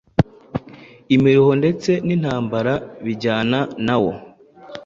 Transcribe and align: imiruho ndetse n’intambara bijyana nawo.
imiruho 1.15 1.51
ndetse 1.61 1.91
n’intambara 2.05 2.73
bijyana 3.05 3.59
nawo. 3.85 4.11